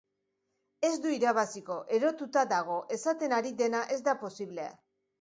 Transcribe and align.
Ez 0.89 0.91
du 1.03 1.11
irabaziko, 1.17 1.77
erotuta 1.99 2.45
dago, 2.57 2.81
esaten 2.99 3.39
ari 3.41 3.57
dena 3.63 3.87
ez 3.99 4.03
da 4.11 4.21
posible. 4.27 4.71